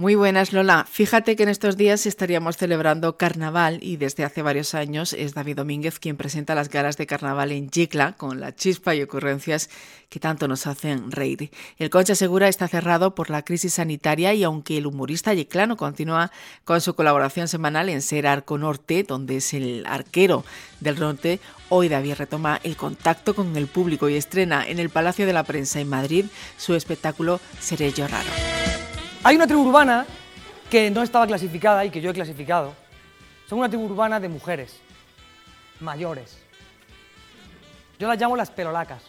Muy 0.00 0.14
buenas, 0.14 0.54
Lola. 0.54 0.86
Fíjate 0.90 1.36
que 1.36 1.42
en 1.42 1.50
estos 1.50 1.76
días 1.76 2.06
estaríamos 2.06 2.56
celebrando 2.56 3.18
carnaval 3.18 3.80
y 3.82 3.98
desde 3.98 4.24
hace 4.24 4.40
varios 4.40 4.74
años 4.74 5.12
es 5.12 5.34
David 5.34 5.56
Domínguez 5.56 5.98
quien 5.98 6.16
presenta 6.16 6.54
las 6.54 6.70
galas 6.70 6.96
de 6.96 7.06
carnaval 7.06 7.52
en 7.52 7.68
Yicla 7.68 8.14
con 8.16 8.40
la 8.40 8.54
chispa 8.54 8.94
y 8.94 9.02
ocurrencias 9.02 9.68
que 10.08 10.18
tanto 10.18 10.48
nos 10.48 10.66
hacen 10.66 11.12
reír. 11.12 11.50
El 11.76 11.90
Concha 11.90 12.14
Segura 12.14 12.48
está 12.48 12.66
cerrado 12.66 13.14
por 13.14 13.28
la 13.28 13.42
crisis 13.42 13.74
sanitaria 13.74 14.32
y 14.32 14.42
aunque 14.42 14.78
el 14.78 14.86
humorista 14.86 15.34
yiclano 15.34 15.76
continúa 15.76 16.32
con 16.64 16.80
su 16.80 16.94
colaboración 16.94 17.46
semanal 17.46 17.90
en 17.90 18.00
Ser 18.00 18.26
Arco 18.26 18.56
Norte, 18.56 19.04
donde 19.06 19.36
es 19.36 19.52
el 19.52 19.84
arquero 19.84 20.46
del 20.80 20.98
norte, 20.98 21.40
hoy 21.68 21.90
David 21.90 22.14
retoma 22.14 22.58
el 22.64 22.74
contacto 22.74 23.34
con 23.34 23.54
el 23.54 23.66
público 23.66 24.08
y 24.08 24.14
estrena 24.14 24.66
en 24.66 24.78
el 24.78 24.88
Palacio 24.88 25.26
de 25.26 25.34
la 25.34 25.44
Prensa 25.44 25.78
en 25.78 25.90
Madrid 25.90 26.24
su 26.56 26.74
espectáculo 26.74 27.38
Seré 27.60 27.92
yo 27.92 28.08
raro. 28.08 28.30
Hay 29.22 29.36
una 29.36 29.46
tribu 29.46 29.68
urbana 29.68 30.06
que 30.70 30.90
no 30.90 31.02
estaba 31.02 31.26
clasificada 31.26 31.84
y 31.84 31.90
que 31.90 32.00
yo 32.00 32.10
he 32.10 32.14
clasificado. 32.14 32.72
Son 33.48 33.58
una 33.58 33.68
tribu 33.68 33.84
urbana 33.84 34.18
de 34.18 34.30
mujeres, 34.30 34.76
mayores. 35.80 36.38
Yo 37.98 38.08
las 38.08 38.18
llamo 38.18 38.34
las 38.34 38.50
pelolacas. 38.50 39.02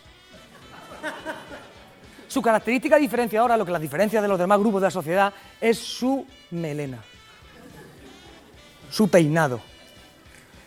Su 2.27 2.41
característica 2.41 2.97
diferenciadora, 2.97 3.55
lo 3.55 3.65
que 3.65 3.71
las 3.71 3.81
diferencia 3.81 4.21
de 4.21 4.27
los 4.27 4.37
demás 4.37 4.59
grupos 4.59 4.81
de 4.81 4.87
la 4.87 4.91
sociedad, 4.91 5.33
es 5.61 5.77
su 5.77 6.25
melena, 6.51 6.99
su 8.89 9.09
peinado, 9.09 9.61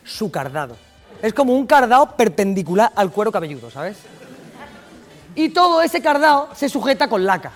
su 0.04 0.30
cardado. 0.30 0.76
Es 1.20 1.34
como 1.34 1.54
un 1.54 1.66
cardado 1.66 2.16
perpendicular 2.16 2.92
al 2.94 3.10
cuero 3.10 3.30
cabelludo, 3.30 3.70
¿sabes? 3.70 3.98
Y 5.34 5.50
todo 5.50 5.82
ese 5.82 6.00
cardado 6.00 6.50
se 6.54 6.68
sujeta 6.68 7.08
con 7.08 7.24
laca. 7.24 7.52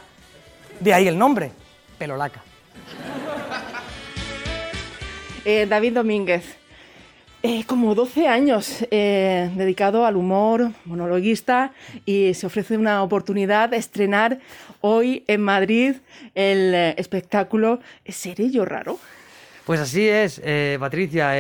De 0.81 0.93
ahí 0.93 1.09
el 1.09 1.19
nombre 1.19 1.53
pelolaca. 1.99 2.43
Eh, 5.45 5.67
David 5.67 5.95
Domínguez, 5.95 6.57
eh, 7.43 7.65
como 7.65 7.95
12 7.95 8.29
años 8.29 8.85
eh, 8.91 9.51
dedicado 9.55 10.05
al 10.05 10.17
humor, 10.17 10.73
monologuista, 10.85 11.73
y 12.05 12.35
se 12.35 12.47
ofrece 12.47 12.77
una 12.77 13.03
oportunidad 13.03 13.71
de 13.71 13.79
estrenar 13.79 14.41
hoy 14.81 15.25
en 15.27 15.41
Madrid 15.41 15.97
el 16.35 16.75
espectáculo 16.75 17.81
¿Seré 18.07 18.51
yo 18.51 18.65
raro? 18.65 18.99
Pues 19.69 19.81
así 19.81 20.09
es, 20.09 20.41
Patricia. 20.81 21.35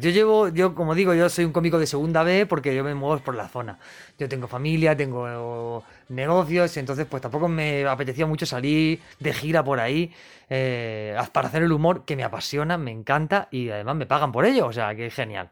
yo 0.00 0.10
llevo, 0.10 0.48
yo 0.48 0.74
como 0.74 0.96
digo, 0.96 1.14
yo 1.14 1.28
soy 1.28 1.44
un 1.44 1.52
cómico 1.52 1.78
de 1.78 1.86
segunda 1.86 2.24
B 2.24 2.46
porque 2.46 2.74
yo 2.74 2.82
me 2.82 2.96
muevo 2.96 3.20
por 3.20 3.36
la 3.36 3.46
zona. 3.46 3.78
Yo 4.18 4.28
tengo 4.28 4.48
familia, 4.48 4.96
tengo 4.96 5.84
negocios, 6.08 6.76
entonces 6.78 7.06
pues 7.06 7.22
tampoco 7.22 7.46
me 7.46 7.86
apetecía 7.86 8.26
mucho 8.26 8.44
salir 8.44 9.00
de 9.20 9.32
gira 9.32 9.62
por 9.62 9.78
ahí 9.78 10.12
eh, 10.50 11.16
para 11.32 11.46
hacer 11.46 11.62
el 11.62 11.70
humor 11.70 12.04
que 12.04 12.16
me 12.16 12.24
apasiona, 12.24 12.76
me 12.76 12.90
encanta 12.90 13.46
y 13.52 13.70
además 13.70 13.94
me 13.94 14.06
pagan 14.06 14.32
por 14.32 14.44
ello, 14.44 14.66
o 14.66 14.72
sea, 14.72 14.96
que 14.96 15.06
es 15.06 15.14
genial. 15.14 15.48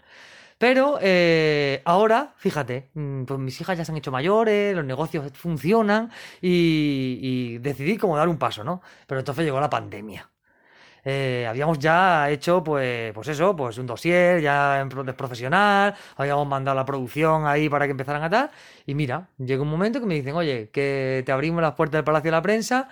Pero 0.59 0.99
eh, 1.01 1.83
ahora, 1.85 2.35
fíjate, 2.37 2.89
mm, 2.95 3.27
pues 3.27 3.39
mis 3.39 3.61
hijas 3.61 3.79
ya 3.79 3.85
se 3.85 3.93
han 3.93 3.99
hecho 3.99 4.11
mayores, 4.11 4.75
los 4.75 4.85
negocios 4.85 5.31
funcionan 5.35 6.11
y, 6.43 7.21
y 7.23 7.59
decidí 7.59 7.97
como 7.97 8.17
dar 8.17 8.29
un 8.29 8.39
paso, 8.39 8.65
¿no? 8.65 8.83
Pero 9.07 9.21
entonces 9.21 9.45
llegó 9.45 9.61
la 9.61 9.71
pandemia. 9.71 10.29
Eh, 11.09 11.47
habíamos 11.49 11.79
ya 11.79 12.29
hecho, 12.31 12.65
pues, 12.65 13.13
pues 13.13 13.29
eso, 13.29 13.55
pues 13.55 13.79
un 13.79 13.87
dossier 13.87 14.41
ya 14.41 14.81
en 14.81 14.89
profesional, 14.89 15.95
habíamos 16.17 16.49
mandado 16.49 16.75
la 16.75 16.85
producción 16.85 17.47
ahí 17.47 17.69
para 17.69 17.85
que 17.85 17.93
empezaran 17.93 18.25
a 18.25 18.29
tal, 18.29 18.51
y 18.87 18.95
mira, 18.97 19.29
llega 19.39 19.63
un 19.63 19.69
momento 19.69 20.01
que 20.01 20.07
me 20.07 20.15
dicen, 20.15 20.35
oye, 20.35 20.69
que 20.73 21.23
te 21.25 21.31
abrimos 21.31 21.63
las 21.63 21.75
puertas 21.75 21.99
del 21.99 22.05
Palacio 22.05 22.33
de 22.33 22.37
la 22.37 22.43
Prensa, 22.43 22.89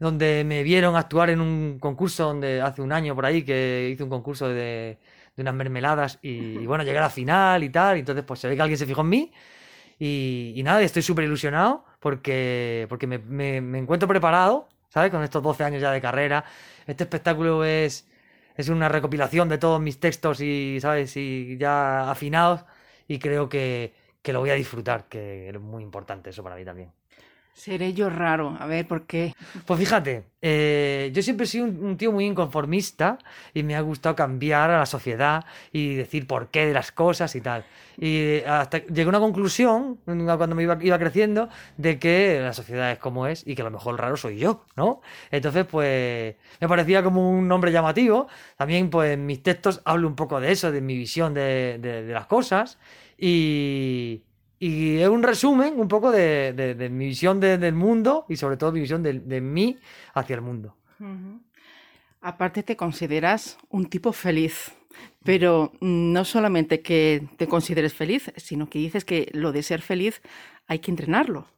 donde 0.00 0.42
me 0.44 0.64
vieron 0.64 0.96
actuar 0.96 1.30
en 1.30 1.40
un 1.40 1.78
concurso 1.78 2.24
donde 2.24 2.60
hace 2.60 2.82
un 2.82 2.90
año 2.90 3.14
por 3.14 3.26
ahí 3.26 3.44
que 3.44 3.90
hice 3.92 4.02
un 4.02 4.10
concurso 4.10 4.48
de, 4.48 4.98
unas 5.36 5.54
mermeladas 5.54 6.18
y, 6.20 6.66
bueno, 6.66 6.82
llegué 6.82 6.98
a 6.98 7.02
la 7.02 7.10
final 7.10 7.62
y 7.62 7.68
tal, 7.70 7.96
y 7.96 8.00
entonces 8.00 8.24
pues 8.24 8.40
se 8.40 8.48
ve 8.48 8.56
que 8.56 8.62
alguien 8.62 8.78
se 8.78 8.86
fijó 8.86 9.02
en 9.02 9.08
mí. 9.08 9.32
Y, 10.00 10.60
nada, 10.64 10.82
estoy 10.82 11.02
súper 11.02 11.26
ilusionado 11.26 11.84
porque, 12.00 12.86
porque 12.88 13.06
me, 13.06 13.18
me 13.60 13.78
encuentro 13.78 14.08
preparado, 14.08 14.68
¿sabes? 14.92 15.10
Con 15.10 15.22
estos 15.22 15.42
12 15.42 15.64
años 15.64 15.80
ya 15.80 15.90
de 15.90 16.00
carrera 16.00 16.44
este 16.86 17.04
espectáculo 17.04 17.64
es, 17.64 18.08
es 18.56 18.68
una 18.68 18.88
recopilación 18.88 19.48
de 19.48 19.58
todos 19.58 19.80
mis 19.80 20.00
textos 20.00 20.40
y, 20.40 20.78
¿sabes? 20.80 21.16
Y 21.16 21.56
ya 21.58 22.10
afinados 22.10 22.64
y 23.08 23.18
creo 23.18 23.48
que, 23.48 23.94
que 24.22 24.32
lo 24.32 24.40
voy 24.40 24.50
a 24.50 24.54
disfrutar, 24.54 25.08
que 25.08 25.48
es 25.48 25.60
muy 25.60 25.82
importante 25.82 26.30
eso 26.30 26.42
para 26.42 26.56
mí 26.56 26.64
también. 26.64 26.92
Seré 27.54 27.92
yo 27.92 28.08
raro, 28.08 28.56
a 28.58 28.66
ver, 28.66 28.88
¿por 28.88 29.06
qué? 29.06 29.34
Pues 29.66 29.78
fíjate, 29.78 30.24
eh, 30.40 31.10
yo 31.12 31.22
siempre 31.22 31.44
he 31.44 31.46
sido 31.46 31.66
un, 31.66 31.98
tío 31.98 32.10
muy 32.10 32.24
inconformista 32.24 33.18
y 33.52 33.62
me 33.62 33.76
ha 33.76 33.82
gustado 33.82 34.16
cambiar 34.16 34.70
a 34.70 34.78
la 34.78 34.86
sociedad 34.86 35.44
y 35.70 35.94
decir 35.94 36.26
por 36.26 36.48
qué 36.48 36.66
de 36.66 36.72
las 36.72 36.92
cosas 36.92 37.36
y 37.36 37.42
tal. 37.42 37.64
Y 37.98 38.40
hasta 38.46 38.78
llegué 38.78 39.02
a 39.02 39.08
una 39.08 39.20
conclusión, 39.20 39.98
cuando 40.04 40.56
me 40.56 40.62
iba, 40.62 40.78
iba, 40.80 40.98
creciendo, 40.98 41.50
de 41.76 41.98
que 41.98 42.40
la 42.40 42.54
sociedad 42.54 42.90
es 42.90 42.98
como 42.98 43.26
es 43.26 43.46
y 43.46 43.54
que 43.54 43.60
a 43.60 43.66
lo 43.66 43.70
mejor 43.70 44.00
raro 44.00 44.16
soy 44.16 44.38
yo, 44.38 44.64
¿no? 44.74 45.02
Entonces, 45.30 45.66
pues, 45.66 46.34
me 46.58 46.68
parecía 46.68 47.04
como 47.04 47.30
un 47.30 47.48
nombre 47.48 47.70
llamativo. 47.70 48.28
También, 48.56 48.88
pues, 48.88 49.12
en 49.12 49.26
mis 49.26 49.42
textos 49.42 49.82
hablo 49.84 50.08
un 50.08 50.16
poco 50.16 50.40
de 50.40 50.52
eso, 50.52 50.72
de 50.72 50.80
mi 50.80 50.96
visión 50.96 51.34
de, 51.34 51.78
de 51.78 52.12
las 52.12 52.26
cosas. 52.26 52.78
Y, 53.18 54.22
y 54.62 54.98
es 54.98 55.08
un 55.08 55.24
resumen 55.24 55.74
un 55.76 55.88
poco 55.88 56.12
de, 56.12 56.88
mi 56.88 57.06
visión 57.06 57.40
del 57.40 57.74
mundo 57.74 58.26
y 58.28 58.36
sobre 58.36 58.56
todo 58.56 58.70
mi 58.70 58.78
visión 58.78 59.02
de, 59.02 59.40
mí 59.40 59.76
hacia 60.14 60.36
el 60.36 60.40
mundo. 60.40 60.76
Aparte 62.20 62.62
te 62.62 62.76
consideras 62.76 63.58
un 63.70 63.86
tipo 63.86 64.12
feliz, 64.12 64.70
pero 65.24 65.72
no 65.80 66.24
solamente 66.24 66.80
que 66.80 67.26
te 67.38 67.48
consideres 67.48 67.92
feliz, 67.92 68.32
sino 68.36 68.70
que 68.70 68.78
dices 68.78 69.04
que 69.04 69.28
lo 69.32 69.50
de 69.50 69.64
ser 69.64 69.82
feliz 69.82 70.22
hay 70.68 70.78
que 70.78 70.92
entrenarlo. 70.92 71.48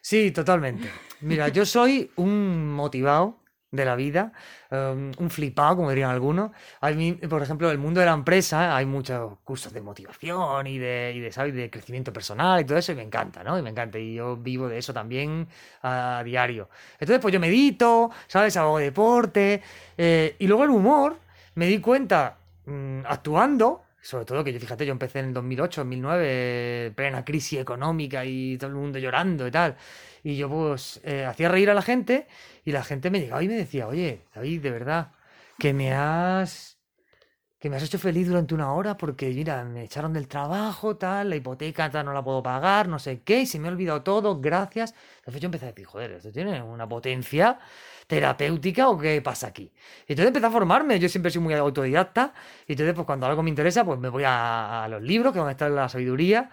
Sí, 0.00 0.32
totalmente. 0.32 0.90
Mira, 1.20 1.46
yo 1.50 1.64
soy 1.64 2.10
un 2.16 2.72
motivado 2.72 3.39
de 3.70 3.84
la 3.84 3.94
vida, 3.94 4.32
em, 4.70 5.12
un 5.18 5.30
flipado, 5.30 5.76
como 5.76 5.90
dirían 5.90 6.10
algunos. 6.10 6.50
Hay, 6.80 7.12
por 7.28 7.42
ejemplo, 7.42 7.70
el 7.70 7.78
mundo 7.78 8.00
de 8.00 8.06
la 8.06 8.12
empresa, 8.12 8.76
hay 8.76 8.86
muchos 8.86 9.38
cursos 9.44 9.72
de 9.72 9.80
motivación 9.80 10.66
y 10.66 10.78
de, 10.78 11.12
y 11.14 11.20
de, 11.20 11.32
¿sabes? 11.32 11.54
de 11.54 11.70
crecimiento 11.70 12.12
personal 12.12 12.60
y 12.60 12.64
todo 12.64 12.78
eso, 12.78 12.92
y 12.92 12.96
me 12.96 13.02
encanta, 13.02 13.44
¿no? 13.44 13.58
Y 13.58 13.62
me 13.62 13.70
encanta, 13.70 13.98
y 13.98 14.14
yo 14.14 14.36
vivo 14.36 14.68
de 14.68 14.78
eso 14.78 14.92
también 14.92 15.48
a 15.82 16.22
diario. 16.24 16.68
Entonces, 16.94 17.20
pues 17.20 17.32
yo 17.32 17.40
medito, 17.40 18.10
¿sabes? 18.26 18.56
Hago 18.56 18.78
deporte, 18.78 19.62
eh, 19.96 20.36
y 20.38 20.46
luego 20.46 20.64
el 20.64 20.70
humor, 20.70 21.18
me 21.54 21.66
di 21.66 21.80
cuenta 21.80 22.38
mm, 22.66 23.00
actuando, 23.06 23.82
sobre 24.02 24.24
todo 24.24 24.42
que 24.42 24.52
yo, 24.52 24.60
fíjate, 24.60 24.86
yo 24.86 24.92
empecé 24.92 25.20
en 25.20 25.26
el 25.26 25.34
2008, 25.34 25.82
2009, 25.82 26.92
plena 26.94 27.24
crisis 27.24 27.60
económica 27.60 28.24
y 28.24 28.56
todo 28.58 28.70
el 28.70 28.76
mundo 28.76 28.98
llorando 28.98 29.46
y 29.46 29.50
tal. 29.50 29.76
Y 30.22 30.36
yo 30.36 30.48
pues 30.48 31.00
eh, 31.04 31.24
hacía 31.24 31.48
reír 31.48 31.70
a 31.70 31.74
la 31.74 31.82
gente 31.82 32.26
y 32.64 32.72
la 32.72 32.84
gente 32.84 33.10
me 33.10 33.20
llegaba 33.20 33.42
y 33.42 33.48
me 33.48 33.54
decía, 33.54 33.86
oye, 33.86 34.22
David, 34.34 34.62
de 34.62 34.70
verdad, 34.70 35.12
que 35.58 35.72
me 35.72 35.92
has 35.92 36.79
que 37.60 37.68
me 37.68 37.76
has 37.76 37.82
hecho 37.82 37.98
feliz 37.98 38.26
durante 38.26 38.54
una 38.54 38.72
hora 38.72 38.96
porque, 38.96 39.28
mira, 39.28 39.62
me 39.64 39.84
echaron 39.84 40.14
del 40.14 40.26
trabajo, 40.28 40.96
tal, 40.96 41.28
la 41.28 41.36
hipoteca 41.36 41.90
tal, 41.90 42.06
no 42.06 42.14
la 42.14 42.24
puedo 42.24 42.42
pagar, 42.42 42.88
no 42.88 42.98
sé 42.98 43.20
qué, 43.22 43.42
y 43.42 43.46
se 43.46 43.58
me 43.58 43.68
ha 43.68 43.70
olvidado 43.70 44.02
todo, 44.02 44.40
gracias. 44.40 44.94
Entonces 45.18 45.42
yo 45.42 45.46
empecé 45.46 45.66
a 45.66 45.68
decir, 45.68 45.84
joder, 45.84 46.12
esto 46.12 46.32
tiene 46.32 46.62
una 46.62 46.88
potencia 46.88 47.58
terapéutica 48.06 48.88
o 48.88 48.96
qué 48.98 49.20
pasa 49.20 49.48
aquí. 49.48 49.70
Y 50.08 50.12
entonces 50.12 50.28
empecé 50.28 50.46
a 50.46 50.50
formarme, 50.50 50.98
yo 50.98 51.08
siempre 51.10 51.30
soy 51.30 51.42
muy 51.42 51.52
autodidacta, 51.52 52.32
y 52.66 52.72
entonces 52.72 52.94
pues 52.94 53.06
cuando 53.06 53.26
algo 53.26 53.42
me 53.42 53.50
interesa, 53.50 53.84
pues 53.84 53.98
me 54.00 54.08
voy 54.08 54.24
a, 54.24 54.84
a 54.84 54.88
los 54.88 55.02
libros, 55.02 55.34
que 55.34 55.38
van 55.38 55.48
a 55.48 55.52
estar 55.52 55.68
en 55.68 55.76
la 55.76 55.88
sabiduría, 55.90 56.48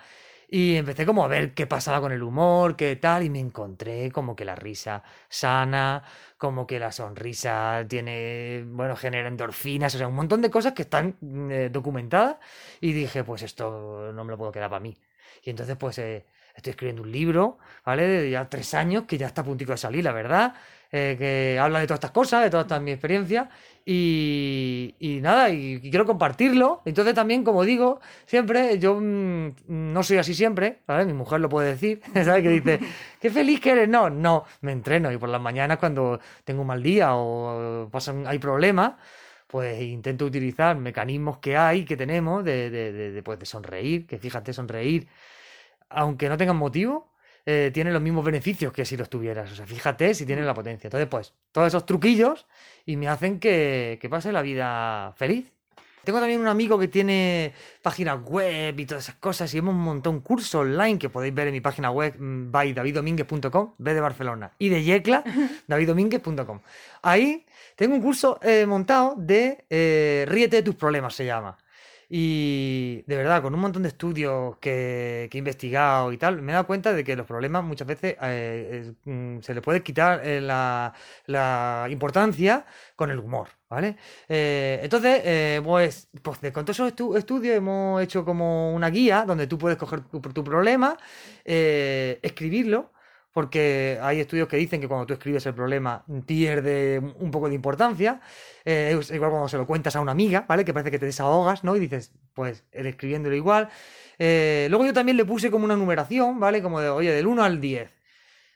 y 0.47 0.75
empecé 0.75 1.05
como 1.05 1.23
a 1.25 1.27
ver 1.27 1.53
qué 1.53 1.67
pasaba 1.67 1.99
con 2.01 2.11
el 2.11 2.23
humor, 2.23 2.75
qué 2.77 2.95
tal, 2.95 3.23
y 3.23 3.29
me 3.29 3.39
encontré 3.39 4.11
como 4.11 4.35
que 4.35 4.45
la 4.45 4.55
risa 4.55 5.03
sana, 5.29 6.03
como 6.37 6.65
que 6.65 6.79
la 6.79 6.91
sonrisa 6.91 7.85
tiene, 7.87 8.63
bueno, 8.67 8.95
genera 8.95 9.27
endorfinas, 9.27 9.93
o 9.95 9.97
sea, 9.97 10.07
un 10.07 10.15
montón 10.15 10.41
de 10.41 10.49
cosas 10.49 10.73
que 10.73 10.83
están 10.83 11.17
mm, 11.21 11.51
eh, 11.51 11.69
documentadas. 11.69 12.37
Y 12.81 12.93
dije, 12.93 13.23
pues 13.23 13.41
esto 13.43 14.11
no 14.13 14.23
me 14.23 14.31
lo 14.31 14.37
puedo 14.37 14.51
quedar 14.51 14.69
para 14.69 14.79
mí. 14.79 14.97
Y 15.43 15.49
entonces, 15.49 15.75
pues 15.77 15.97
eh, 15.99 16.25
estoy 16.55 16.71
escribiendo 16.71 17.01
un 17.03 17.11
libro, 17.11 17.57
¿vale? 17.85 18.07
De 18.07 18.29
ya 18.31 18.49
tres 18.49 18.73
años, 18.73 19.03
que 19.05 19.17
ya 19.17 19.27
está 19.27 19.41
a 19.41 19.45
puntito 19.45 19.71
de 19.73 19.77
salir, 19.77 20.03
la 20.03 20.11
verdad. 20.13 20.53
Eh, 20.91 21.15
que 21.19 21.59
habla 21.59 21.79
de 21.79 21.87
todas 21.87 21.97
estas 21.97 22.11
cosas, 22.11 22.43
de 22.43 22.49
toda 22.49 22.63
esta 22.63 22.79
mi 22.79 22.91
experiencia, 22.91 23.49
y, 23.89 25.19
nada, 25.21 25.49
y, 25.49 25.79
quiero 25.79 26.05
compartirlo. 26.05 26.81
Entonces 26.85 27.13
también, 27.13 27.43
como 27.43 27.63
digo, 27.63 27.99
siempre, 28.25 28.79
yo 28.79 28.99
mm, 28.99 29.53
no 29.67 30.03
soy 30.03 30.17
así 30.17 30.33
siempre, 30.33 30.79
Mi 31.05 31.13
mujer 31.13 31.39
lo 31.39 31.49
puede 31.49 31.69
decir, 31.71 32.01
¿sabes? 32.13 32.43
Que 32.43 32.49
dice, 32.49 32.79
qué 33.19 33.29
feliz 33.29 33.59
que 33.61 33.71
eres. 33.71 33.89
No, 33.89 34.09
no, 34.09 34.45
me 34.61 34.71
entreno 34.71 35.11
y 35.11 35.17
por 35.17 35.29
las 35.29 35.41
mañanas 35.41 35.77
cuando 35.77 36.19
tengo 36.43 36.61
un 36.61 36.67
mal 36.67 36.83
día 36.83 37.15
o 37.15 37.89
pasan, 37.91 38.27
hay 38.27 38.39
problemas, 38.39 38.93
pues 39.47 39.81
intento 39.81 40.25
utilizar 40.25 40.77
mecanismos 40.77 41.37
que 41.39 41.57
hay, 41.57 41.85
que 41.85 41.97
tenemos, 41.97 42.43
de, 42.43 42.69
de, 42.69 42.91
de, 43.11 43.23
pues, 43.23 43.39
de 43.39 43.45
sonreír, 43.45 44.05
que 44.07 44.17
fíjate, 44.19 44.53
sonreír, 44.53 45.07
aunque 45.89 46.29
no 46.29 46.37
tengan 46.37 46.57
motivo, 46.57 47.09
eh, 47.49 47.71
tiene 47.73 47.93
los 47.93 48.01
mismos 48.01 48.25
beneficios 48.25 48.73
que 48.73 48.83
si 48.83 48.97
los 48.97 49.09
tuvieras. 49.09 49.49
O 49.49 49.55
sea, 49.55 49.65
fíjate 49.65 50.13
si 50.13 50.25
tienes 50.25 50.45
la 50.45 50.53
potencia. 50.53 50.87
Entonces, 50.89 51.07
pues, 51.07 51.33
todos 51.53 51.69
esos 51.69 51.85
truquillos 51.85 52.45
y 52.85 52.97
me 52.97 53.07
hacen 53.07 53.39
que, 53.39 53.97
que 54.01 54.09
pase 54.09 54.33
la 54.33 54.41
vida 54.41 55.13
feliz. 55.15 55.53
Tengo 56.03 56.19
también 56.19 56.41
un 56.41 56.47
amigo 56.47 56.77
que 56.77 56.89
tiene 56.89 57.53
página 57.81 58.15
web 58.15 58.77
y 58.77 58.85
todas 58.85 59.05
esas 59.05 59.15
cosas 59.15 59.53
y 59.53 59.59
hemos 59.59 59.75
montado 59.75 60.13
un 60.13 60.19
curso 60.19 60.59
online 60.59 60.99
que 60.99 61.07
podéis 61.07 61.33
ver 61.33 61.47
en 61.47 61.53
mi 61.53 61.61
página 61.61 61.89
web 61.89 62.15
mm, 62.19 62.51
by 62.51 62.73
daviddominguez.com, 62.73 63.75
B 63.77 63.93
de 63.93 64.01
Barcelona, 64.01 64.51
y 64.59 64.67
de 64.67 64.83
Yecla, 64.83 65.23
daviddominguez.com. 65.67 66.59
Ahí 67.01 67.45
tengo 67.77 67.95
un 67.95 68.01
curso 68.01 68.39
eh, 68.41 68.65
montado 68.65 69.15
de 69.17 69.65
eh, 69.69 70.25
Ríete 70.27 70.57
de 70.57 70.63
tus 70.63 70.75
problemas, 70.75 71.15
se 71.15 71.25
llama. 71.25 71.57
Y 72.09 73.01
de 73.05 73.17
verdad, 73.17 73.41
con 73.41 73.53
un 73.53 73.59
montón 73.59 73.83
de 73.83 73.89
estudios 73.89 74.57
que, 74.59 75.27
que 75.29 75.37
he 75.37 75.39
investigado 75.39 76.13
y 76.13 76.17
tal, 76.17 76.41
me 76.41 76.51
he 76.51 76.55
dado 76.55 76.65
cuenta 76.67 76.93
de 76.93 77.03
que 77.03 77.15
los 77.17 77.25
problemas 77.27 77.63
muchas 77.65 77.85
veces 77.87 78.15
eh, 78.21 78.93
mm, 79.03 79.39
se 79.41 79.53
le 79.53 79.61
puede 79.61 79.83
quitar 79.83 80.25
eh, 80.25 80.39
la, 80.39 80.93
la 81.25 81.87
importancia 81.89 82.65
con 82.95 83.11
el 83.11 83.19
humor, 83.19 83.49
¿vale? 83.69 83.97
Eh, 84.29 84.79
entonces, 84.83 85.61
pues, 85.63 86.09
pues 86.21 86.39
con 86.53 86.63
todos 86.65 86.77
esos 86.77 86.93
estu- 86.95 87.17
estudios 87.17 87.55
hemos 87.57 88.01
hecho 88.01 88.23
como 88.23 88.73
una 88.73 88.89
guía 88.89 89.25
donde 89.27 89.47
tú 89.47 89.57
puedes 89.57 89.77
coger 89.77 90.01
tu, 90.05 90.43
problema, 90.43 90.97
escribirlo, 92.21 92.91
porque 93.37 93.99
hay 94.01 94.19
estudios 94.19 94.47
que 94.47 94.57
dicen 94.57 94.81
que 94.81 94.87
cuando 94.87 95.05
tú 95.05 95.13
escribes 95.13 95.45
el 95.45 95.53
problema 95.53 96.03
pierde 96.25 96.97
un 97.19 97.29
poco 97.29 97.47
de 97.47 97.53
importancia. 97.53 98.19
Eh, 98.65 98.97
es 98.99 99.11
igual 99.11 99.29
cuando 99.29 99.47
se 99.47 99.57
lo 99.57 99.67
cuentas 99.67 99.95
a 99.95 100.01
una 100.01 100.11
amiga, 100.11 100.45
¿vale? 100.47 100.65
Que 100.65 100.73
parece 100.73 100.89
que 100.89 100.97
te 100.97 101.05
desahogas, 101.05 101.63
¿no? 101.63 101.75
Y 101.75 101.79
dices, 101.79 102.13
pues, 102.33 102.63
escribiéndolo 102.71 103.35
igual. 103.35 103.69
Eh, 104.17 104.65
luego 104.71 104.87
yo 104.87 104.93
también 104.93 105.17
le 105.17 105.23
puse 105.23 105.51
como 105.51 105.65
una 105.65 105.75
numeración, 105.75 106.39
¿vale? 106.39 106.63
Como 106.63 106.81
de, 106.81 106.89
oye, 106.89 107.11
del 107.11 107.27
1 107.27 107.43
al 107.43 107.61
10. 107.61 107.91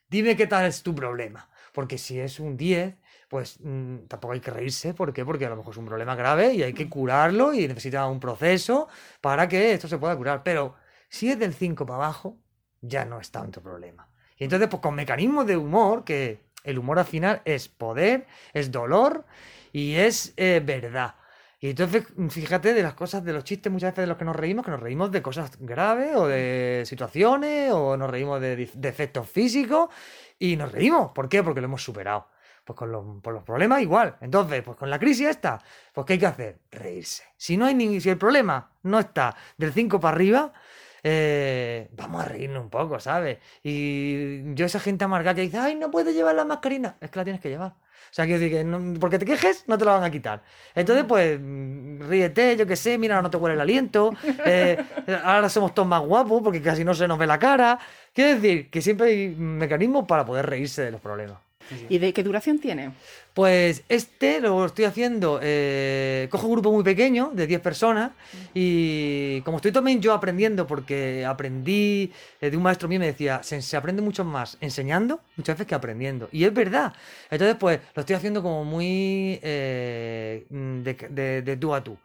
Dime 0.09 0.35
qué 0.35 0.47
tal 0.47 0.65
es 0.65 0.81
tu 0.81 0.95
problema. 0.95 1.47
Porque 1.73 1.99
si 1.99 2.19
es 2.19 2.39
un 2.39 2.57
10, 2.57 2.95
pues 3.29 3.59
mm, 3.61 4.07
tampoco 4.07 4.33
hay 4.33 4.39
que 4.39 4.49
reírse. 4.49 4.95
¿Por 4.95 5.13
qué? 5.13 5.23
Porque 5.23 5.45
a 5.45 5.49
lo 5.49 5.57
mejor 5.57 5.73
es 5.73 5.77
un 5.77 5.85
problema 5.85 6.15
grave 6.15 6.55
y 6.55 6.63
hay 6.63 6.73
que 6.73 6.89
curarlo 6.89 7.53
y 7.53 7.67
necesita 7.67 8.07
un 8.07 8.19
proceso 8.19 8.87
para 9.21 9.47
que 9.47 9.73
esto 9.73 9.87
se 9.87 9.99
pueda 9.99 10.17
curar. 10.17 10.41
Pero 10.41 10.73
si 11.07 11.29
es 11.29 11.37
del 11.37 11.53
5 11.53 11.85
para 11.85 11.97
abajo, 11.97 12.39
ya 12.81 13.05
no 13.05 13.19
es 13.19 13.29
tanto 13.29 13.61
problema. 13.61 14.10
Y 14.41 14.45
entonces, 14.45 14.69
pues 14.69 14.81
con 14.81 14.95
mecanismos 14.95 15.45
de 15.45 15.55
humor, 15.55 16.03
que 16.03 16.41
el 16.63 16.79
humor 16.79 16.97
al 16.97 17.05
final 17.05 17.43
es 17.45 17.67
poder, 17.67 18.25
es 18.53 18.71
dolor 18.71 19.23
y 19.71 19.93
es 19.93 20.33
eh, 20.35 20.59
verdad. 20.65 21.13
Y 21.59 21.69
entonces, 21.69 22.07
fíjate 22.29 22.73
de 22.73 22.81
las 22.81 22.95
cosas, 22.95 23.23
de 23.23 23.33
los 23.33 23.43
chistes 23.43 23.71
muchas 23.71 23.91
veces 23.91 24.01
de 24.01 24.07
los 24.07 24.17
que 24.17 24.25
nos 24.25 24.35
reímos, 24.35 24.65
que 24.65 24.71
nos 24.71 24.79
reímos 24.79 25.11
de 25.11 25.21
cosas 25.21 25.51
graves 25.59 26.15
o 26.15 26.25
de 26.25 26.81
situaciones 26.87 27.71
o 27.71 27.95
nos 27.97 28.09
reímos 28.09 28.41
de 28.41 28.67
defectos 28.73 29.29
físicos 29.29 29.89
y 30.39 30.55
nos 30.55 30.71
reímos. 30.71 31.11
¿Por 31.11 31.29
qué? 31.29 31.43
Porque 31.43 31.61
lo 31.61 31.65
hemos 31.65 31.83
superado. 31.83 32.27
Pues 32.65 32.75
con 32.75 32.91
los, 32.91 33.21
por 33.21 33.35
los 33.35 33.43
problemas 33.43 33.83
igual. 33.83 34.17
Entonces, 34.21 34.63
pues 34.63 34.75
con 34.75 34.89
la 34.89 34.97
crisis 34.97 35.27
esta, 35.27 35.61
pues 35.93 36.07
¿qué 36.07 36.13
hay 36.13 36.19
que 36.19 36.25
hacer? 36.25 36.59
Reírse. 36.71 37.25
Si 37.37 37.57
no 37.57 37.67
hay 37.67 37.75
ni, 37.75 38.01
si 38.01 38.09
el 38.09 38.17
problema 38.17 38.71
no 38.81 38.97
está 38.97 39.35
del 39.55 39.71
5 39.71 39.99
para 39.99 40.15
arriba, 40.15 40.51
eh, 41.03 41.89
vamos 41.93 42.23
a 42.23 42.25
reírnos 42.27 42.63
un 42.63 42.69
poco, 42.69 42.99
¿sabes? 42.99 43.39
Y 43.63 44.53
yo 44.55 44.65
esa 44.65 44.79
gente 44.79 45.03
amargada 45.05 45.35
que 45.35 45.41
dice, 45.41 45.57
ay, 45.57 45.75
no 45.75 45.91
puedes 45.91 46.13
llevar 46.15 46.35
la 46.35 46.45
mascarina, 46.45 46.97
es 47.01 47.09
que 47.09 47.19
la 47.19 47.23
tienes 47.23 47.41
que 47.41 47.49
llevar. 47.49 47.73
O 48.11 48.13
sea, 48.13 48.25
quiero 48.25 48.41
decir 48.41 48.57
que 48.57 48.99
porque 48.99 49.19
te 49.19 49.25
quejes, 49.25 49.63
no 49.67 49.77
te 49.77 49.85
la 49.85 49.93
van 49.93 50.03
a 50.03 50.11
quitar. 50.11 50.43
Entonces, 50.75 51.05
pues, 51.07 51.39
mm, 51.41 52.01
ríete, 52.09 52.57
yo 52.57 52.67
qué 52.67 52.75
sé, 52.75 52.97
mira, 52.97 53.15
ahora 53.15 53.23
no 53.23 53.29
te 53.29 53.37
huele 53.37 53.55
el 53.55 53.61
aliento. 53.61 54.11
eh, 54.45 54.77
ahora 55.23 55.47
somos 55.49 55.73
todos 55.73 55.87
más 55.87 56.01
guapos 56.01 56.41
porque 56.43 56.61
casi 56.61 56.83
no 56.83 56.93
se 56.93 57.07
nos 57.07 57.17
ve 57.17 57.27
la 57.27 57.39
cara. 57.39 57.79
Quiero 58.13 58.35
decir 58.35 58.69
que 58.69 58.81
siempre 58.81 59.07
hay 59.07 59.29
mecanismos 59.29 60.05
para 60.07 60.25
poder 60.25 60.45
reírse 60.45 60.83
de 60.83 60.91
los 60.91 60.99
problemas. 61.01 61.50
¿Y 61.89 61.97
de 61.99 62.13
qué 62.13 62.23
duración 62.23 62.59
tiene? 62.59 62.91
Pues 63.33 63.83
este 63.87 64.41
lo 64.41 64.65
estoy 64.65 64.85
haciendo, 64.85 65.39
eh, 65.41 66.27
cojo 66.29 66.47
un 66.47 66.53
grupo 66.53 66.71
muy 66.71 66.83
pequeño, 66.83 67.31
de 67.33 67.47
10 67.47 67.61
personas, 67.61 68.11
y 68.53 69.41
como 69.41 69.57
estoy 69.57 69.71
también 69.71 70.01
yo 70.01 70.13
aprendiendo, 70.13 70.67
porque 70.67 71.25
aprendí 71.25 72.11
eh, 72.41 72.49
de 72.49 72.57
un 72.57 72.63
maestro 72.63 72.89
mío, 72.89 72.99
me 72.99 73.05
decía, 73.05 73.41
se, 73.43 73.61
se 73.61 73.77
aprende 73.77 74.01
mucho 74.01 74.25
más 74.25 74.57
enseñando 74.59 75.21
muchas 75.37 75.55
veces 75.55 75.67
que 75.67 75.75
aprendiendo. 75.75 76.27
Y 76.31 76.43
es 76.43 76.53
verdad. 76.53 76.93
Entonces, 77.29 77.55
pues 77.57 77.79
lo 77.95 78.01
estoy 78.01 78.15
haciendo 78.17 78.41
como 78.41 78.65
muy 78.65 79.39
eh, 79.41 80.45
de, 80.49 80.93
de- 81.09 81.41
de 81.41 81.57
tú 81.57 81.73
a 81.73 81.83
tú. 81.83 81.97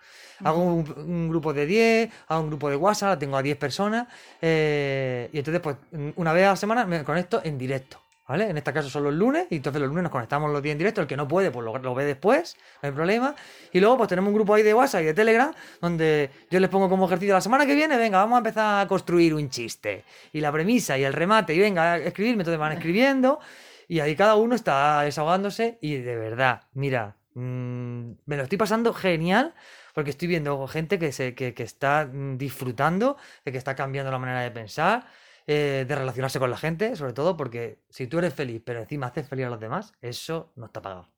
Hago 0.44 0.62
un, 0.62 0.94
un 0.98 1.28
grupo 1.28 1.52
de 1.52 1.66
10, 1.66 2.10
hago 2.28 2.42
un 2.42 2.48
grupo 2.48 2.68
de 2.70 2.76
WhatsApp, 2.76 3.18
tengo 3.18 3.36
a 3.36 3.42
10 3.42 3.56
personas, 3.56 4.06
eh, 4.40 5.28
y 5.32 5.38
entonces, 5.38 5.60
pues 5.62 5.76
una 6.16 6.32
vez 6.32 6.44
a 6.46 6.50
la 6.50 6.56
semana 6.56 6.84
me 6.86 7.02
conecto 7.04 7.40
en 7.42 7.58
directo. 7.58 7.98
¿Vale? 8.28 8.50
En 8.50 8.56
este 8.58 8.72
caso 8.72 8.90
son 8.90 9.04
los 9.04 9.14
lunes, 9.14 9.46
y 9.50 9.56
entonces 9.56 9.80
los 9.80 9.88
lunes 9.88 10.02
nos 10.02 10.10
conectamos 10.10 10.50
los 10.50 10.60
días 10.60 10.72
en 10.72 10.78
directo. 10.78 11.00
El 11.00 11.06
que 11.06 11.16
no 11.16 11.28
puede, 11.28 11.52
pues 11.52 11.64
lo, 11.64 11.78
lo 11.78 11.94
ve 11.94 12.04
después, 12.04 12.56
no 12.82 12.88
hay 12.88 12.92
problema. 12.92 13.36
Y 13.72 13.78
luego, 13.78 13.96
pues 13.98 14.08
tenemos 14.08 14.28
un 14.28 14.34
grupo 14.34 14.54
ahí 14.54 14.64
de 14.64 14.74
WhatsApp 14.74 15.02
y 15.02 15.04
de 15.04 15.14
Telegram, 15.14 15.54
donde 15.80 16.30
yo 16.50 16.58
les 16.58 16.68
pongo 16.68 16.88
como 16.88 17.06
ejercicio 17.06 17.34
la 17.34 17.40
semana 17.40 17.66
que 17.66 17.76
viene, 17.76 17.96
venga, 17.96 18.18
vamos 18.18 18.34
a 18.34 18.38
empezar 18.38 18.84
a 18.84 18.88
construir 18.88 19.32
un 19.32 19.48
chiste. 19.48 20.04
Y 20.32 20.40
la 20.40 20.50
premisa 20.50 20.98
y 20.98 21.04
el 21.04 21.12
remate, 21.12 21.54
y 21.54 21.60
venga, 21.60 21.92
a 21.92 21.96
escribirme, 21.98 22.42
entonces 22.42 22.58
van 22.58 22.72
escribiendo, 22.72 23.38
y 23.86 24.00
ahí 24.00 24.16
cada 24.16 24.34
uno 24.34 24.56
está 24.56 25.02
desahogándose, 25.02 25.78
y 25.80 25.96
de 25.98 26.16
verdad, 26.16 26.62
mira, 26.74 27.14
mm, 27.34 28.10
me 28.26 28.36
lo 28.36 28.42
estoy 28.42 28.58
pasando 28.58 28.92
genial. 28.92 29.54
Porque 29.94 30.10
estoy 30.10 30.28
viendo 30.28 30.66
gente 30.66 30.98
que, 30.98 31.10
se, 31.10 31.34
que, 31.34 31.54
que 31.54 31.62
está 31.62 32.04
mm, 32.04 32.36
disfrutando, 32.36 33.16
de 33.46 33.52
que 33.52 33.56
está 33.56 33.74
cambiando 33.74 34.10
la 34.10 34.18
manera 34.18 34.42
de 34.42 34.50
pensar, 34.50 35.06
eh, 35.46 35.84
de 35.86 35.94
relacionarse 35.94 36.38
con 36.38 36.50
la 36.50 36.56
gente, 36.56 36.96
sobre 36.96 37.12
todo 37.12 37.36
porque 37.36 37.78
si 37.88 38.06
tú 38.06 38.18
eres 38.18 38.34
feliz, 38.34 38.60
pero 38.64 38.80
encima 38.80 39.06
haces 39.06 39.28
feliz 39.28 39.46
a 39.46 39.50
los 39.50 39.60
demás, 39.60 39.92
eso 40.02 40.52
no 40.56 40.66
está 40.66 40.82
pagado. 40.82 41.08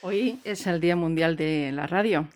Hoy 0.00 0.40
es 0.44 0.66
el 0.66 0.80
Día 0.80 0.96
Mundial 0.96 1.36
de 1.36 1.70
la 1.72 1.86
Radio. 1.86 2.28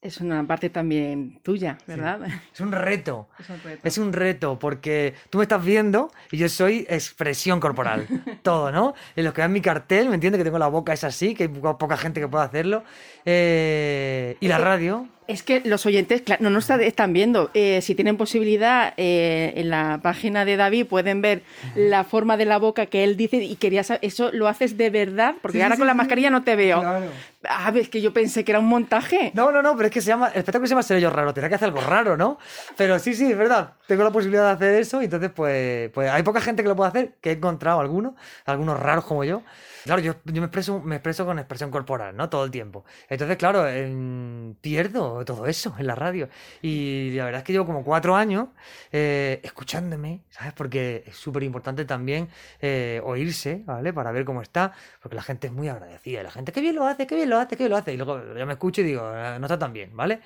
Es 0.00 0.20
una 0.20 0.46
parte 0.46 0.68
también 0.68 1.40
tuya, 1.42 1.78
¿verdad? 1.86 2.20
Es 2.52 2.60
un 2.60 2.72
reto. 2.72 3.28
Es 3.38 3.48
un 3.48 3.62
reto. 3.62 3.80
Es 3.88 3.98
un 3.98 4.12
reto 4.12 4.58
porque 4.58 5.14
tú 5.30 5.38
me 5.38 5.44
estás 5.44 5.64
viendo 5.64 6.10
y 6.30 6.36
yo 6.36 6.48
soy 6.48 6.86
expresión 6.90 7.58
corporal. 7.58 8.06
Todo, 8.42 8.70
¿no? 8.70 8.94
En 9.16 9.24
lo 9.24 9.32
que 9.32 9.40
vean 9.40 9.52
mi 9.52 9.62
cartel, 9.62 10.08
me 10.08 10.16
entiende 10.16 10.36
que 10.36 10.44
tengo 10.44 10.58
la 10.58 10.68
boca 10.68 10.92
es 10.92 11.04
así, 11.04 11.34
que 11.34 11.44
hay 11.44 11.48
poca, 11.48 11.78
poca 11.78 11.96
gente 11.96 12.20
que 12.20 12.28
pueda 12.28 12.44
hacerlo. 12.44 12.84
Eh, 13.24 14.36
y 14.40 14.48
la 14.48 14.58
radio. 14.58 15.08
Es 15.26 15.42
que 15.42 15.62
los 15.64 15.86
oyentes, 15.86 16.20
claro, 16.20 16.42
no 16.42 16.50
nos 16.50 16.64
está- 16.68 16.82
están 16.84 17.14
viendo. 17.14 17.50
Eh, 17.54 17.80
si 17.80 17.94
tienen 17.94 18.18
posibilidad, 18.18 18.92
eh, 18.98 19.54
en 19.56 19.70
la 19.70 20.00
página 20.02 20.44
de 20.44 20.56
David 20.56 20.86
pueden 20.86 21.22
ver 21.22 21.42
la 21.74 22.04
forma 22.04 22.36
de 22.36 22.44
la 22.44 22.58
boca 22.58 22.84
que 22.86 23.04
él 23.04 23.16
dice 23.16 23.38
y 23.38 23.56
quería 23.56 23.82
saber, 23.84 24.00
¿eso 24.04 24.30
lo 24.32 24.48
haces 24.48 24.76
de 24.76 24.90
verdad? 24.90 25.34
Porque 25.40 25.56
Sí, 25.58 25.62
ahora 25.62 25.76
sí, 25.76 25.78
con 25.80 25.86
la 25.86 25.94
mascarilla 25.94 26.28
no 26.28 26.42
te 26.42 26.56
veo. 26.56 26.80
Claro. 26.80 27.06
Ah, 27.48 27.72
es 27.74 27.88
que 27.88 28.00
yo 28.02 28.12
pensé 28.12 28.44
que 28.44 28.52
era 28.52 28.58
un 28.58 28.66
montaje. 28.66 29.30
No, 29.34 29.50
no, 29.50 29.62
no, 29.62 29.74
pero 29.76 29.86
es 29.88 29.92
que 29.94 30.00
se 30.02 30.08
llama, 30.08 30.28
el 30.28 30.38
espectáculo 30.38 30.66
se 30.66 30.70
llama 30.72 30.82
Seré 30.82 31.00
yo 31.00 31.10
raro, 31.10 31.32
tendrá 31.32 31.48
que 31.48 31.54
hacer 31.54 31.68
algo 31.68 31.80
raro, 31.80 32.16
¿no? 32.18 32.38
Pero 32.76 32.98
sí, 32.98 33.14
sí, 33.14 33.30
es 33.30 33.36
verdad, 33.38 33.74
tengo 33.86 34.02
la 34.04 34.10
posibilidad 34.10 34.44
de 34.46 34.52
hacer 34.52 34.74
eso 34.80 35.00
y 35.00 35.06
entonces 35.06 35.30
pues, 35.34 35.90
pues 35.90 36.10
hay 36.10 36.22
poca 36.22 36.40
gente 36.42 36.62
que 36.62 36.68
lo 36.68 36.76
puede 36.76 36.88
hacer, 36.88 37.12
que 37.22 37.30
he 37.30 37.34
encontrado 37.34 37.80
algunos, 37.80 38.14
algunos 38.44 38.78
raros 38.78 39.04
como 39.04 39.24
yo. 39.24 39.42
Claro, 39.84 40.00
yo, 40.00 40.14
yo 40.24 40.40
me, 40.40 40.46
expreso, 40.46 40.80
me 40.80 40.96
expreso 40.96 41.26
con 41.26 41.38
expresión 41.38 41.70
corporal, 41.70 42.16
¿no? 42.16 42.30
Todo 42.30 42.46
el 42.46 42.50
tiempo. 42.50 42.86
Entonces, 43.10 43.36
claro, 43.36 43.68
em, 43.68 44.54
pierdo 44.62 45.13
todo 45.24 45.46
eso 45.46 45.74
en 45.78 45.86
la 45.86 45.94
radio. 45.94 46.28
Y 46.62 47.10
la 47.14 47.26
verdad 47.26 47.40
es 47.40 47.44
que 47.44 47.52
llevo 47.52 47.66
como 47.66 47.84
cuatro 47.84 48.16
años 48.16 48.48
eh, 48.90 49.40
escuchándome, 49.42 50.22
¿sabes? 50.30 50.52
Porque 50.54 51.04
es 51.06 51.16
súper 51.16 51.42
importante 51.42 51.84
también 51.84 52.28
eh, 52.60 53.00
oírse, 53.04 53.62
¿vale? 53.66 53.92
Para 53.92 54.12
ver 54.12 54.24
cómo 54.24 54.40
está, 54.42 54.72
porque 55.02 55.16
la 55.16 55.22
gente 55.22 55.48
es 55.48 55.52
muy 55.52 55.68
agradecida. 55.68 56.22
La 56.22 56.30
gente, 56.30 56.52
qué 56.52 56.60
bien 56.60 56.74
lo 56.74 56.86
hace, 56.86 57.06
qué 57.06 57.14
bien 57.14 57.28
lo 57.28 57.38
hace, 57.38 57.56
qué 57.56 57.64
bien 57.64 57.70
lo 57.70 57.76
hace. 57.76 57.92
Y 57.92 57.96
luego 57.96 58.20
yo 58.34 58.46
me 58.46 58.52
escucho 58.54 58.80
y 58.80 58.84
digo, 58.84 59.02
"Eh, 59.14 59.38
no 59.38 59.46
está 59.46 59.58
tan 59.58 59.72
bien, 59.72 59.94
¿vale? 59.96 60.20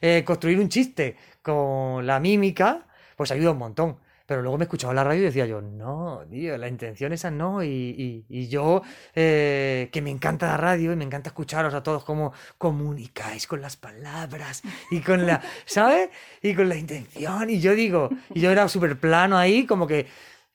Eh, 0.00 0.24
construir 0.24 0.58
un 0.60 0.68
chiste 0.68 1.16
con 1.42 2.06
la 2.06 2.18
mímica, 2.20 2.86
pues 3.16 3.30
ayuda 3.30 3.52
un 3.52 3.58
montón. 3.58 3.98
Pero 4.32 4.40
luego 4.40 4.56
me 4.56 4.64
escuchaba 4.64 4.94
la 4.94 5.04
radio 5.04 5.20
y 5.20 5.24
decía 5.26 5.44
yo, 5.44 5.60
no, 5.60 6.22
tío, 6.30 6.56
la 6.56 6.66
intención 6.68 7.12
esa 7.12 7.30
no. 7.30 7.62
Y, 7.62 7.68
y- 7.68 8.24
y 8.30 8.48
yo, 8.48 8.80
eh, 9.14 9.90
que 9.92 10.00
me 10.00 10.08
encanta 10.10 10.46
la 10.46 10.56
radio 10.56 10.90
y 10.94 10.96
me 10.96 11.04
encanta 11.04 11.28
escucharos 11.28 11.74
a 11.74 11.82
todos 11.82 12.02
cómo 12.02 12.32
comunicáis 12.56 13.46
con 13.46 13.60
las 13.60 13.76
palabras 13.76 14.62
y 14.90 15.00
con 15.00 15.26
la, 15.26 15.42
¿sabes? 15.66 16.08
Y 16.40 16.54
con 16.54 16.70
la 16.70 16.76
intención. 16.76 17.50
Y 17.50 17.60
yo 17.60 17.74
digo, 17.74 18.08
y 18.32 18.40
yo 18.40 18.50
era 18.50 18.66
súper 18.68 18.98
plano 18.98 19.36
ahí, 19.36 19.66
como 19.66 19.86
que 19.86 20.06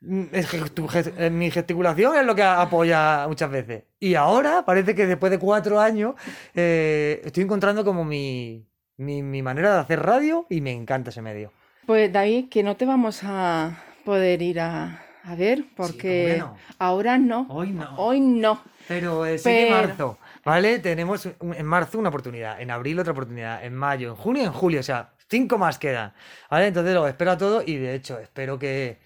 mm, 0.01 0.24
eh, 0.34 1.29
mi 1.29 1.51
gesticulación 1.51 2.15
es 2.17 2.25
lo 2.25 2.34
que 2.34 2.41
apoya 2.43 3.25
muchas 3.27 3.51
veces. 3.51 3.84
Y 4.00 4.15
ahora 4.15 4.65
parece 4.65 4.96
que 4.96 5.05
después 5.05 5.29
de 5.31 5.38
cuatro 5.38 5.79
años 5.79 6.15
eh, 6.55 7.22
estoy 7.24 7.43
encontrando 7.43 7.86
como 7.86 8.03
mi, 8.03 8.65
mi, 8.98 9.22
mi 9.22 9.41
manera 9.43 9.74
de 9.75 9.79
hacer 9.81 10.01
radio 10.01 10.48
y 10.50 10.62
me 10.62 10.72
encanta 10.72 11.12
ese 11.12 11.22
medio. 11.22 11.51
Pues 11.88 12.12
David, 12.12 12.50
que 12.50 12.62
no 12.63 12.75
te 12.75 12.86
vamos 12.86 13.22
a 13.24 13.82
poder 14.03 14.41
ir 14.41 14.60
a, 14.60 15.03
a 15.24 15.36
ver, 15.36 15.63
porque 15.75 16.44
ahora 16.79 17.17
no. 17.17 17.48
Hoy 17.50 17.72
no. 17.72 17.96
Hoy 17.98 18.20
no. 18.20 18.62
Pero 18.89 19.25
el 19.25 19.39
6 19.39 19.65
de 19.65 19.72
marzo, 19.72 20.17
¿vale? 20.46 20.79
Tenemos 20.79 21.27
un- 21.39 21.53
en 21.53 21.65
marzo 21.65 21.98
una 21.98 22.10
oportunidad, 22.10 22.62
en 22.62 22.72
abril 22.72 23.00
otra 23.00 23.13
oportunidad, 23.13 23.63
en 23.65 23.74
mayo, 23.74 24.10
en 24.10 24.15
junio 24.15 24.44
y 24.44 24.46
en 24.48 24.51
julio, 24.53 24.79
o 24.82 24.84
sea, 24.84 25.12
cinco 25.29 25.58
más 25.58 25.79
quedan, 25.79 26.13
¿vale? 26.51 26.67
Entonces 26.67 26.94
lo 26.94 27.08
espero 27.08 27.32
a 27.32 27.38
todo 27.38 27.63
y 27.65 27.77
de 27.77 27.96
hecho 27.96 28.20
espero 28.20 28.60
que, 28.60 29.00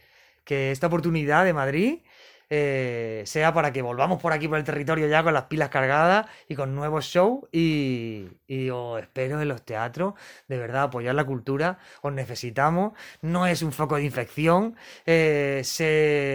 que 0.44 0.72
esta 0.72 0.88
oportunidad 0.88 1.46
de 1.46 1.54
Madrid 1.54 2.00
eh, 2.54 3.24
sea 3.26 3.54
para 3.54 3.72
que 3.72 3.82
volvamos 3.82 4.22
por 4.22 4.34
aquí 4.34 4.50
por 4.50 4.58
el 4.58 4.66
territorio 4.66 5.08
ya 5.08 5.24
con 5.24 5.34
las 5.34 5.46
pilas 5.46 5.70
cargadas 5.70 6.28
y 6.50 6.56
con 6.56 6.76
nuevos 6.76 7.06
shows 7.06 7.46
y, 7.50 8.28
os 8.70 9.00
espero 9.00 9.42
en 9.42 9.48
los 9.48 9.62
teatros, 9.64 10.16
de 10.50 10.58
verdad, 10.58 10.84
apoyar 10.84 11.16
la 11.16 11.24
cultura, 11.24 11.80
os 12.02 12.12
necesitamos, 12.12 12.92
no 13.22 13.48
es 13.48 13.62
un 13.62 13.72
foco 13.72 13.96
de 13.96 14.04
infección, 14.04 14.76
eh, 15.06 15.64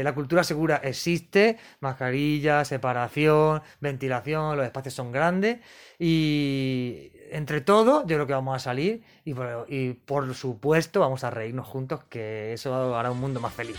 la 0.02 0.14
cultura 0.14 0.42
segura 0.42 0.76
existe, 0.76 1.58
mascarilla, 1.80 2.64
separación, 2.64 3.60
ventilación, 3.80 4.56
los 4.56 4.64
espacios 4.64 4.94
son 4.94 5.12
grandes. 5.12 5.58
Y 5.98 7.12
entre 7.30 7.60
todos 7.60 8.04
yo 8.06 8.16
creo 8.16 8.26
que 8.26 8.32
vamos 8.32 8.56
a 8.56 8.58
salir 8.58 9.02
y 9.26 9.34
y 9.68 9.92
por 9.92 10.34
supuesto 10.34 11.00
vamos 11.00 11.24
a 11.24 11.30
reírnos 11.30 11.66
juntos, 11.66 12.04
que 12.08 12.54
eso 12.54 12.96
hará 12.96 13.10
un 13.10 13.20
mundo 13.20 13.38
más 13.38 13.52
feliz. 13.52 13.76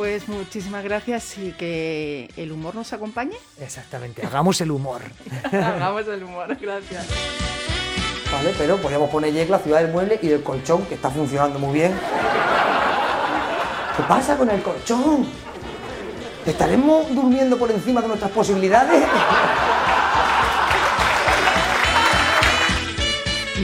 Pues 0.00 0.28
muchísimas 0.28 0.82
gracias 0.82 1.36
y 1.36 1.52
que 1.52 2.30
el 2.38 2.52
humor 2.52 2.74
nos 2.74 2.90
acompañe. 2.94 3.36
Exactamente, 3.60 4.26
hagamos 4.26 4.58
el 4.62 4.70
humor. 4.70 5.02
hagamos 5.44 6.08
el 6.08 6.24
humor, 6.24 6.56
gracias. 6.58 7.06
Vale, 8.32 8.54
pero 8.56 8.78
podríamos 8.78 9.10
poner 9.10 9.50
la 9.50 9.58
ciudad 9.58 9.82
del 9.82 9.92
mueble 9.92 10.18
y 10.22 10.28
del 10.28 10.42
colchón, 10.42 10.86
que 10.86 10.94
está 10.94 11.10
funcionando 11.10 11.58
muy 11.58 11.74
bien. 11.74 11.92
¿Qué 13.94 14.02
pasa 14.04 14.38
con 14.38 14.48
el 14.48 14.62
colchón? 14.62 15.26
¿Estaremos 16.46 17.14
durmiendo 17.14 17.58
por 17.58 17.70
encima 17.70 18.00
de 18.00 18.08
nuestras 18.08 18.30
posibilidades? 18.30 19.04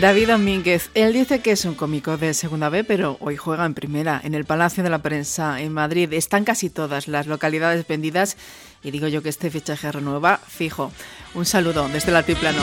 David 0.00 0.28
Domínguez, 0.28 0.90
él 0.92 1.14
dice 1.14 1.40
que 1.40 1.52
es 1.52 1.64
un 1.64 1.74
cómico 1.74 2.18
de 2.18 2.34
segunda 2.34 2.68
B, 2.68 2.84
pero 2.84 3.16
hoy 3.18 3.36
juega 3.36 3.64
en 3.64 3.72
primera, 3.72 4.20
en 4.22 4.34
el 4.34 4.44
Palacio 4.44 4.82
de 4.82 4.90
la 4.90 4.98
Prensa, 4.98 5.62
en 5.62 5.72
Madrid. 5.72 6.12
Están 6.12 6.44
casi 6.44 6.68
todas 6.68 7.08
las 7.08 7.26
localidades 7.26 7.86
vendidas 7.86 8.36
y 8.82 8.90
digo 8.90 9.08
yo 9.08 9.22
que 9.22 9.30
este 9.30 9.50
fichaje 9.50 9.90
renueva 9.90 10.36
fijo. 10.36 10.92
Un 11.32 11.46
saludo 11.46 11.88
desde 11.88 12.10
el 12.10 12.16
altiplano. 12.16 12.62